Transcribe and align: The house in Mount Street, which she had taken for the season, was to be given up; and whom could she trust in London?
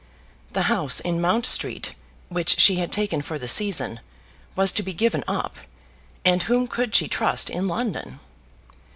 The 0.53 0.63
house 0.63 0.99
in 0.99 1.21
Mount 1.21 1.45
Street, 1.45 1.93
which 2.27 2.59
she 2.59 2.77
had 2.77 2.91
taken 2.91 3.21
for 3.21 3.37
the 3.37 3.47
season, 3.47 3.99
was 4.55 4.71
to 4.71 4.81
be 4.81 4.93
given 4.93 5.23
up; 5.27 5.57
and 6.25 6.41
whom 6.41 6.67
could 6.67 6.95
she 6.95 7.07
trust 7.07 7.51
in 7.51 7.67
London? 7.67 8.19